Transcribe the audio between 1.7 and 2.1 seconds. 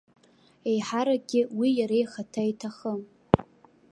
иара